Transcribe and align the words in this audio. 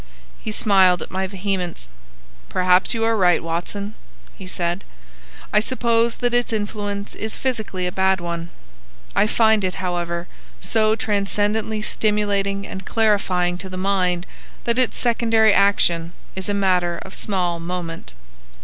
He 0.39 0.51
smiled 0.51 1.03
at 1.03 1.11
my 1.11 1.27
vehemence. 1.27 1.87
"Perhaps 2.49 2.95
you 2.95 3.03
are 3.03 3.15
right, 3.15 3.43
Watson," 3.43 3.93
he 4.35 4.47
said. 4.47 4.83
"I 5.53 5.59
suppose 5.59 6.15
that 6.15 6.33
its 6.33 6.51
influence 6.51 7.13
is 7.13 7.35
physically 7.37 7.85
a 7.85 7.91
bad 7.91 8.19
one. 8.19 8.49
I 9.15 9.27
find 9.27 9.63
it, 9.63 9.75
however, 9.75 10.27
so 10.59 10.95
transcendently 10.95 11.83
stimulating 11.83 12.65
and 12.65 12.83
clarifying 12.83 13.59
to 13.59 13.69
the 13.69 13.77
mind 13.77 14.25
that 14.63 14.79
its 14.79 14.97
secondary 14.97 15.53
action 15.53 16.13
is 16.35 16.49
a 16.49 16.55
matter 16.55 16.97
of 17.03 17.13
small 17.13 17.59
moment." 17.59 18.13